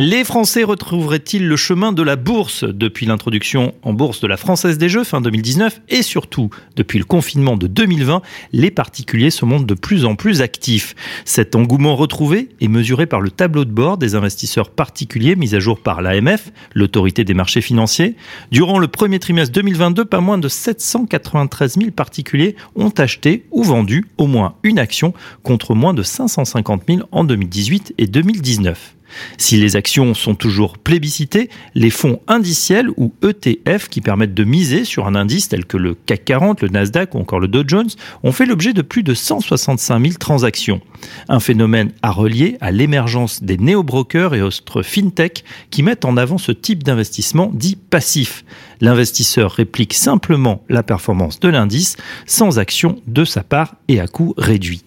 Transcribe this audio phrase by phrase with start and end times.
[0.00, 4.78] Les Français retrouveraient-ils le chemin de la bourse depuis l'introduction en bourse de la Française
[4.78, 8.22] des Jeux fin 2019 et surtout depuis le confinement de 2020,
[8.52, 10.94] les particuliers se montrent de plus en plus actifs.
[11.24, 15.58] Cet engouement retrouvé est mesuré par le tableau de bord des investisseurs particuliers mis à
[15.58, 18.14] jour par l'AMF, l'autorité des marchés financiers.
[18.52, 24.06] Durant le premier trimestre 2022, pas moins de 793 000 particuliers ont acheté ou vendu
[24.16, 25.12] au moins une action
[25.42, 28.94] contre moins de 550 000 en 2018 et 2019.
[29.36, 34.84] Si les actions sont toujours plébiscitées, les fonds indiciels ou ETF qui permettent de miser
[34.84, 37.90] sur un indice tel que le CAC 40, le Nasdaq ou encore le Dow Jones
[38.22, 40.80] ont fait l'objet de plus de 165 000 transactions.
[41.28, 46.38] Un phénomène à relier à l'émergence des néo-brokers et autres fintech qui mettent en avant
[46.38, 48.44] ce type d'investissement dit passif.
[48.80, 51.96] L'investisseur réplique simplement la performance de l'indice
[52.26, 54.82] sans action de sa part et à coût réduit.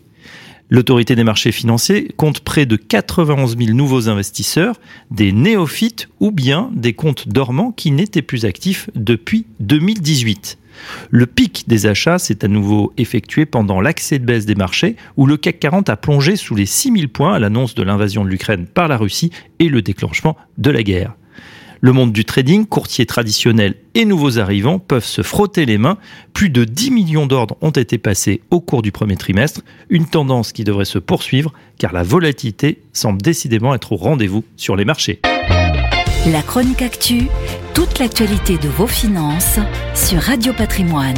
[0.74, 4.80] L'autorité des marchés financiers compte près de 91 000 nouveaux investisseurs,
[5.12, 10.58] des néophytes ou bien des comptes dormants qui n'étaient plus actifs depuis 2018.
[11.10, 15.26] Le pic des achats s'est à nouveau effectué pendant l'accès de baisse des marchés où
[15.26, 18.66] le CAC 40 a plongé sous les 6000 points à l'annonce de l'invasion de l'Ukraine
[18.66, 21.16] par la Russie et le déclenchement de la guerre.
[21.84, 25.98] Le monde du trading, courtiers traditionnels et nouveaux arrivants peuvent se frotter les mains.
[26.32, 30.52] Plus de 10 millions d'ordres ont été passés au cours du premier trimestre, une tendance
[30.52, 35.22] qui devrait se poursuivre car la volatilité semble décidément être au rendez-vous sur les marchés.
[36.28, 37.24] La chronique actu,
[37.74, 39.58] toute l'actualité de vos finances
[39.96, 41.18] sur Radio Patrimoine.